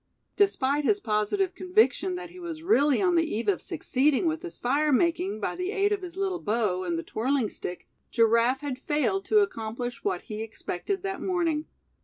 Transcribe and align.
Despite 0.35 0.83
his 0.83 0.99
positive 0.99 1.53
conviction 1.53 2.15
that 2.15 2.31
he 2.31 2.39
was 2.39 2.63
really 2.63 3.03
on 3.03 3.13
the 3.13 3.35
eve 3.35 3.47
of 3.47 3.61
succeeding 3.61 4.25
with 4.25 4.41
his 4.41 4.57
fire 4.57 4.91
making, 4.91 5.39
by 5.39 5.55
the 5.55 5.69
aid 5.69 5.91
of 5.91 6.01
his 6.01 6.17
little 6.17 6.39
bow, 6.41 6.83
and 6.83 6.97
the 6.97 7.03
twirling 7.03 7.51
stick, 7.51 7.85
Giraffe 8.09 8.61
had 8.61 8.79
failed 8.79 9.25
to 9.25 9.41
accomplish 9.41 10.03
what 10.03 10.23
he 10.23 10.41
expected 10.41 11.03
that 11.03 11.21
morning. 11.21 11.67